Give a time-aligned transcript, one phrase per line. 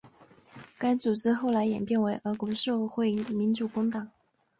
[0.79, 4.09] 该组织后来演变为俄国社会民主工党。